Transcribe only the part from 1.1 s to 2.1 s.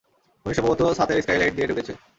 Skylight দিয়ে ঢুকেছে।